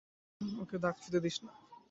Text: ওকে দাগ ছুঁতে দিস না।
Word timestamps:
ওকে 0.61 0.77
দাগ 0.83 0.95
ছুঁতে 1.01 1.19
দিস 1.23 1.37
না। 1.45 1.51